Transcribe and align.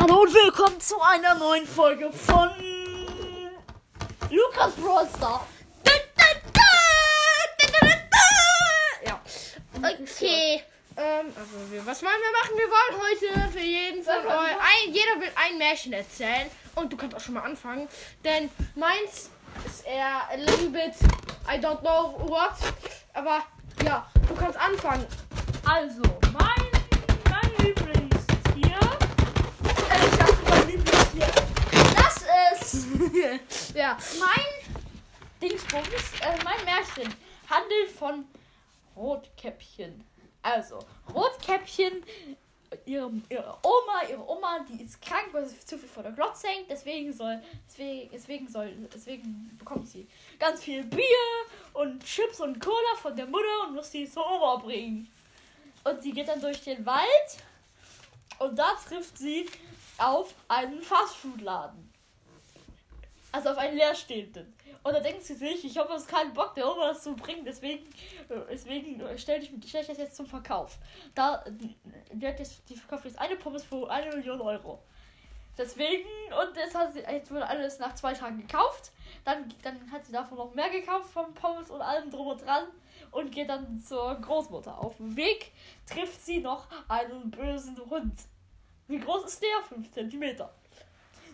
Hallo 0.00 0.22
und 0.22 0.32
willkommen 0.32 0.80
zu 0.80 1.00
einer 1.00 1.34
neuen 1.34 1.66
Folge 1.66 2.12
von 2.12 2.50
Lukas 4.30 4.72
Brawlstar. 4.74 5.46
Ja. 9.04 9.20
Okay. 9.76 10.62
Ähm, 10.96 11.26
also 11.36 11.72
wir, 11.72 11.84
was 11.86 12.02
wollen 12.02 12.14
wir 12.20 12.32
machen? 12.32 12.56
Wir 12.56 12.68
wollen 12.68 13.00
heute 13.02 13.52
für 13.52 13.64
jeden 13.64 14.02
von 14.02 14.14
euch, 14.14 14.56
ein, 14.56 14.92
jeder 14.92 15.20
will 15.20 15.30
ein 15.34 15.58
Märchen 15.58 15.92
erzählen. 15.92 16.50
Und 16.74 16.92
du 16.92 16.96
kannst 16.96 17.16
auch 17.16 17.20
schon 17.20 17.34
mal 17.34 17.42
anfangen. 17.42 17.88
Denn 18.24 18.50
meins 18.74 19.30
ist 19.66 19.86
eher 19.86 20.28
a 20.30 20.36
little 20.36 20.70
bit, 20.70 20.94
I 21.48 21.58
don't 21.58 21.80
know 21.80 22.14
what. 22.28 22.52
Aber 23.14 23.42
ja, 23.84 24.08
du 24.28 24.34
kannst 24.34 24.58
anfangen. 24.58 25.06
Also, 25.64 26.02
mein, 26.32 26.66
mein 27.30 27.66
Lieblingstier. 27.66 28.78
Äh, 29.90 30.06
ich 30.06 30.20
hab 30.20 30.48
mein 30.50 30.66
Lieblingstier. 30.68 31.26
Das 31.94 32.24
ist 32.62 33.74
Ja. 33.88 33.96
mein 34.20 34.76
Dingsbums, 35.40 36.20
äh, 36.20 36.44
mein 36.44 36.62
Märchen 36.66 37.14
handelt 37.48 37.90
von 37.98 38.26
Rotkäppchen. 38.94 40.04
Also, 40.42 40.80
Rotkäppchen, 41.14 42.04
ihre, 42.84 43.10
ihre 43.30 43.58
Oma, 43.62 44.02
ihre 44.10 44.28
Oma, 44.28 44.58
die 44.68 44.82
ist 44.82 45.00
krank, 45.00 45.28
weil 45.32 45.46
sie 45.46 45.58
zu 45.60 45.78
viel 45.78 45.88
vor 45.88 46.02
der 46.02 46.12
Glotze 46.12 46.48
hängt. 46.48 46.68
Deswegen 46.68 47.14
soll, 47.14 47.42
deswegen, 47.66 48.10
deswegen 48.12 48.48
soll, 48.48 48.70
deswegen 48.92 49.56
bekommt 49.58 49.88
sie 49.88 50.06
ganz 50.38 50.62
viel 50.62 50.84
Bier 50.84 51.02
und 51.72 52.04
Chips 52.04 52.40
und 52.40 52.60
Cola 52.60 52.94
von 53.00 53.16
der 53.16 53.26
Mutter 53.26 53.68
und 53.68 53.74
muss 53.74 53.88
die 53.88 54.06
zur 54.06 54.30
Oma 54.30 54.56
bringen. 54.56 55.10
Und 55.84 56.02
sie 56.02 56.12
geht 56.12 56.28
dann 56.28 56.42
durch 56.42 56.62
den 56.62 56.84
Wald 56.84 57.38
und 58.38 58.54
da 58.58 58.68
trifft 58.86 59.16
sie 59.16 59.48
auf 59.96 60.34
einen 60.46 60.82
Fastfood-Laden. 60.82 61.88
Also 63.32 63.50
auf 63.50 63.58
einen 63.58 63.76
leerstehenden. 63.76 64.54
Und 64.82 64.94
da 64.94 65.00
denkt 65.00 65.22
sie 65.24 65.34
sich, 65.34 65.64
ich 65.64 65.76
habe 65.76 65.92
jetzt 65.92 66.08
keinen 66.08 66.32
Bock, 66.32 66.54
der 66.54 66.70
Oma 66.70 66.88
das 66.88 67.02
zu 67.02 67.14
bringen, 67.14 67.44
deswegen, 67.44 67.84
äh, 68.28 68.40
deswegen 68.50 69.18
stelle 69.18 69.42
ich, 69.42 69.50
stell 69.66 69.82
ich 69.82 69.88
das 69.88 69.98
jetzt 69.98 70.16
zum 70.16 70.26
Verkauf. 70.26 70.78
Da, 71.14 71.44
hat 71.44 72.38
jetzt, 72.38 72.62
die 72.68 72.76
verkauft 72.76 73.04
jetzt 73.04 73.18
eine 73.18 73.36
Pommes 73.36 73.64
für 73.64 73.90
eine 73.90 74.14
Million 74.16 74.40
Euro. 74.40 74.80
Deswegen, 75.58 76.08
und 76.40 76.56
jetzt, 76.56 76.76
hat 76.76 76.92
sie, 76.92 77.00
jetzt 77.00 77.30
wurde 77.32 77.46
alles 77.46 77.80
nach 77.80 77.94
zwei 77.96 78.14
Tagen 78.14 78.38
gekauft. 78.38 78.92
Dann, 79.24 79.52
dann 79.62 79.90
hat 79.90 80.06
sie 80.06 80.12
davon 80.12 80.38
noch 80.38 80.54
mehr 80.54 80.70
gekauft 80.70 81.10
von 81.10 81.34
Pommes 81.34 81.68
und 81.68 81.82
allem 81.82 82.10
drum 82.10 82.28
und 82.28 82.46
dran 82.46 82.64
und 83.10 83.32
geht 83.32 83.48
dann 83.48 83.80
zur 83.80 84.14
Großmutter. 84.14 84.78
Auf 84.78 84.96
dem 84.98 85.16
Weg 85.16 85.50
trifft 85.84 86.24
sie 86.24 86.38
noch 86.38 86.68
einen 86.88 87.30
bösen 87.32 87.76
Hund. 87.90 88.14
Wie 88.86 89.00
groß 89.00 89.24
ist 89.24 89.42
der? 89.42 89.64
5 89.68 89.90
Zentimeter. 89.90 90.54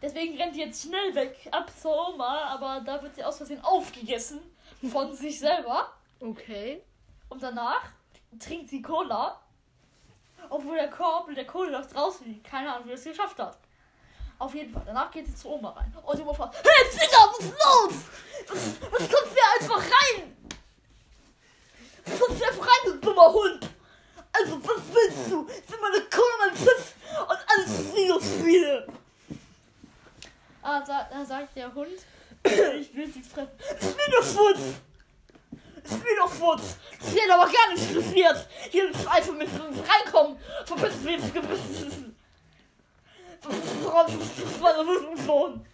Deswegen 0.00 0.36
rennt 0.36 0.54
die 0.54 0.60
jetzt 0.60 0.82
schnell 0.82 1.14
weg 1.14 1.48
ab 1.50 1.70
zur 1.80 2.10
Oma, 2.10 2.42
aber 2.44 2.80
da 2.84 3.02
wird 3.02 3.16
sie 3.16 3.24
aus 3.24 3.38
Versehen 3.38 3.62
aufgegessen 3.64 4.40
von 4.90 5.14
sich 5.14 5.40
selber. 5.40 5.92
Okay. 6.20 6.82
Und 7.28 7.42
danach 7.42 7.82
trinkt 8.38 8.70
sie 8.70 8.80
Cola, 8.80 9.40
obwohl 10.50 10.76
der 10.76 10.90
Korb 10.90 11.28
mit 11.28 11.36
der 11.36 11.46
Cola 11.46 11.80
noch 11.80 11.86
draußen 11.86 12.26
liegt. 12.26 12.44
Keine 12.44 12.72
Ahnung, 12.72 12.86
wie 12.86 12.92
das 12.92 13.04
geschafft 13.04 13.38
hat. 13.38 13.58
Auf 14.38 14.54
jeden 14.54 14.72
Fall. 14.72 14.82
Danach 14.86 15.10
geht 15.10 15.26
sie 15.26 15.34
zur 15.34 15.52
Oma 15.52 15.70
rein. 15.70 15.92
Und 16.00 16.16
die 16.16 16.22
Oma 16.22 16.32
fragt, 16.32 16.56
hey 16.62 16.90
Finger, 16.90 17.32
was 17.32 17.40
ist 17.40 17.50
los? 17.50 17.94
Was, 18.46 18.92
was 18.92 18.98
kommt 19.00 19.34
mir 19.34 19.42
einfach 19.58 19.82
rein? 19.82 20.36
Was 22.06 22.20
kommt 22.20 22.38
mir 22.38 22.46
einfach 22.46 22.66
rein, 22.66 22.84
du 22.84 22.96
dummer 22.98 23.32
Hund? 23.32 23.68
Also, 24.32 24.62
was 24.62 24.80
willst 24.92 25.30
du? 25.30 25.48
Ich 25.48 25.72
will 25.72 25.78
meine 25.80 26.04
Cola, 26.04 26.46
mein 26.46 26.54
Pfiff 26.54 26.94
und 27.28 27.38
alles 27.48 27.96
Videospiele. 27.96 28.86
Ah, 30.70 30.84
sa 30.84 31.08
da 31.10 31.24
sagt 31.24 31.56
der 31.56 31.74
Hund, 31.74 31.98
ich 32.44 32.94
will 32.94 33.10
sie 33.10 33.22
treffen. 33.22 33.58
Ich 33.80 33.86
will 33.86 34.08
nur 34.10 34.22
Futz. 34.22 34.60
Ich 35.82 36.04
will 36.04 36.16
doch 36.16 36.30
Futz. 36.30 36.76
Ich 37.00 37.14
bin 37.14 37.30
aber 37.30 37.50
gar 37.50 37.72
nicht 37.72 37.88
interessiert. 37.88 38.46
Hier 38.70 38.90
ist 38.90 39.08
einfach 39.08 39.32
mit 39.32 39.48
reinkommen. 39.48 40.38
Verpiss 40.66 41.00
mich, 41.00 41.32
gebissen. 41.32 42.14
Meine 44.60 44.86
Hurensohn. 44.86 45.66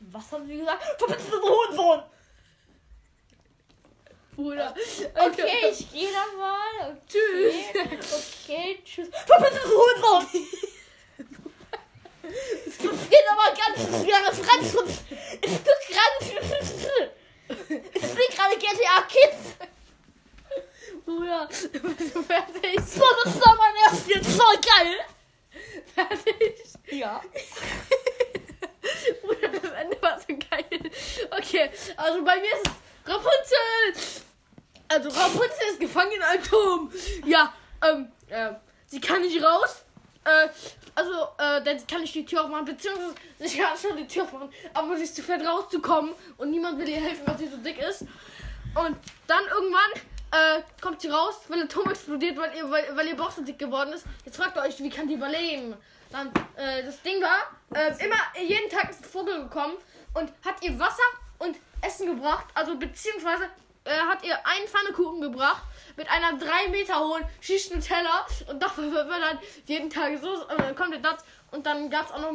Was 0.00 0.32
haben 0.32 0.46
sie 0.48 0.56
gesagt? 0.56 0.82
Verpiss 0.98 1.30
den 1.30 1.40
Hurensohn. 1.40 2.02
Bruder. 4.34 4.74
Okay, 5.14 5.70
ich 5.70 5.92
gehe 5.92 6.08
dann 6.12 6.38
mal. 6.38 6.98
Okay. 7.06 7.54
Tschüss. 7.70 8.48
Okay, 8.48 8.82
tschüss. 8.84 9.08
Verpiss 9.26 9.50
den 9.50 9.70
Hurensohn. 9.70 10.26
Das 12.78 13.08
aber 13.78 13.90
ganz 13.90 14.04
schwere 14.04 14.32
Franzschutz. 14.34 14.98
Ich 15.40 15.40
bin 15.40 15.60
gerade. 15.88 16.18
Ich 17.94 18.00
bin 18.00 18.28
gerade 18.34 18.58
GTA 18.58 19.02
Kids. 19.08 19.54
Bruder. 21.04 21.48
Bist 21.48 22.14
du 22.14 22.22
fertig? 22.22 22.80
So, 22.86 23.04
das 23.24 23.40
war 23.40 23.56
mein 23.56 23.74
erstes 23.84 24.08
jetzt 24.08 24.30
voll 24.30 24.56
geil. 24.56 24.98
Fertig. 25.94 26.62
Ja. 26.90 27.22
Bruder, 29.22 29.48
das 29.48 29.72
Ende 29.72 30.02
war 30.02 30.20
so 30.20 30.26
geil. 30.28 30.90
Okay, 31.30 31.70
also 31.96 32.22
bei 32.24 32.36
mir 32.36 32.52
ist 32.52 32.66
es 32.66 32.72
Rapunzel. 33.10 33.94
Also 34.88 35.08
Rapunzel 35.08 35.68
ist 35.70 35.80
gefangen 35.80 36.12
in 36.12 36.20
einem 36.22 36.42
Turm. 36.42 36.92
Ja, 37.24 37.54
ähm, 37.86 38.12
äh, 38.28 38.52
sie 38.86 39.00
kann 39.00 39.22
nicht 39.22 39.42
raus. 39.42 39.84
Äh, 40.24 40.48
also, 40.94 41.28
äh, 41.38 41.78
sie 41.78 41.86
kann 41.86 42.00
nicht 42.00 42.14
die 42.14 42.26
Tür 42.26 42.44
aufmachen, 42.44 42.64
beziehungsweise 42.64 43.14
sie 43.38 43.58
kann 43.58 43.76
schon 43.76 43.96
die 43.96 44.06
Tür 44.06 44.24
aufmachen, 44.24 44.50
aber 44.74 44.96
sie 44.96 45.04
ist 45.04 45.16
zu 45.16 45.22
fett 45.22 45.46
rauszukommen 45.46 46.12
und 46.36 46.50
niemand 46.50 46.78
will 46.78 46.88
ihr 46.88 47.00
helfen, 47.00 47.22
weil 47.26 47.38
sie 47.38 47.48
so 47.48 47.56
dick 47.58 47.78
ist. 47.78 48.02
Und 48.02 48.96
dann 49.26 49.42
irgendwann 49.50 49.92
äh, 50.32 50.62
kommt 50.80 51.00
sie 51.00 51.08
raus, 51.08 51.40
weil 51.48 51.60
der 51.60 51.68
Turm 51.68 51.88
explodiert, 51.90 52.36
weil 52.36 52.54
ihr, 52.56 52.70
weil, 52.70 52.84
weil 52.96 53.06
ihr 53.06 53.16
Bauch 53.16 53.30
so 53.30 53.42
dick 53.42 53.58
geworden 53.58 53.92
ist. 53.92 54.04
Jetzt 54.24 54.36
fragt 54.36 54.56
ihr 54.56 54.62
euch, 54.62 54.78
wie 54.82 54.90
kann 54.90 55.08
die 55.08 55.14
überleben? 55.14 55.74
Dann, 56.10 56.28
äh, 56.56 56.82
das 56.84 57.00
Ding 57.02 57.22
war, 57.22 57.50
äh, 57.74 57.92
immer, 58.04 58.16
jeden 58.42 58.68
Tag 58.70 58.90
ist 58.90 59.02
ein 59.02 59.08
Vogel 59.08 59.42
gekommen 59.44 59.74
und 60.14 60.32
hat 60.44 60.62
ihr 60.62 60.78
Wasser 60.78 61.02
und 61.38 61.56
Essen 61.80 62.06
gebracht, 62.06 62.46
also 62.54 62.76
beziehungsweise 62.76 63.44
äh, 63.84 63.90
hat 63.90 64.24
ihr 64.24 64.34
einen 64.46 64.66
Pfannekuchen 64.66 65.20
gebracht 65.20 65.62
mit 65.98 66.08
einer 66.08 66.38
3 66.38 66.68
Meter 66.70 67.00
hohen 67.00 67.24
Schicht 67.40 67.74
Nutella 67.74 68.26
und 68.48 68.62
dafür 68.62 68.90
wird 68.90 69.08
man 69.10 69.20
dann 69.20 69.38
jeden 69.66 69.90
Tag 69.90 70.18
so, 70.22 70.32
äh, 70.48 70.56
dann 70.56 70.74
kommt 70.74 70.94
ihr 70.94 71.02
das 71.02 71.16
und 71.50 71.66
dann 71.66 71.90
gab 71.90 72.06
es 72.06 72.12
auch 72.12 72.20
noch 72.20 72.30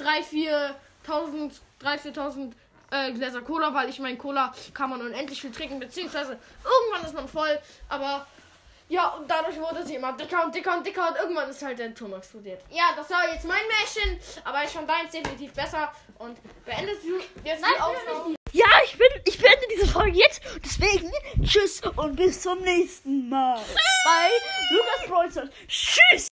3.000, 0.00 0.74
4.000, 1.06 1.52
3.000, 1.80 2.14
4.000 2.14 2.52
äh, 2.90 3.12
Gläser 3.12 3.42
Cola, 3.42 3.72
weil 3.72 3.88
ich 3.90 4.00
meine, 4.00 4.16
Cola 4.16 4.52
kann 4.74 4.90
man 4.90 5.00
unendlich 5.00 5.40
viel 5.40 5.52
trinken, 5.52 5.78
beziehungsweise 5.78 6.38
irgendwann 6.64 7.06
ist 7.06 7.14
man 7.14 7.28
voll, 7.28 7.58
aber 7.88 8.26
ja, 8.88 9.08
und 9.08 9.30
dadurch 9.30 9.58
wurde 9.58 9.86
sie 9.86 9.94
immer 9.94 10.12
dicker 10.12 10.44
und 10.44 10.54
dicker 10.54 10.76
und 10.76 10.86
dicker. 10.86 11.08
Und 11.08 11.16
irgendwann 11.16 11.48
ist 11.48 11.62
halt 11.62 11.78
der 11.78 11.94
Turm 11.94 12.12
explodiert. 12.12 12.60
Ja, 12.68 12.92
das 12.94 13.08
war 13.08 13.26
jetzt 13.32 13.46
mein 13.46 13.62
Märchen, 13.66 14.20
aber 14.44 14.64
ich 14.64 14.70
fand 14.70 14.90
deins 14.90 15.10
definitiv 15.10 15.50
besser. 15.54 15.90
Und 16.18 16.36
beendest 16.66 17.02
du 17.02 17.16
jetzt 17.42 17.64
die 17.64 17.80
Aufnahme. 17.80 18.36
Ich 18.84 18.98
bin, 18.98 19.08
ich 19.24 19.38
beende 19.38 19.66
diese 19.74 19.86
Folge 19.86 20.18
jetzt. 20.18 20.42
Deswegen, 20.64 21.10
tschüss 21.44 21.80
und 21.96 22.16
bis 22.16 22.42
zum 22.42 22.60
nächsten 22.60 23.28
Mal. 23.28 23.60
Bei 24.04 24.30
Lukas 24.76 25.08
Brawlstars. 25.08 25.48
Tschüss. 25.68 26.28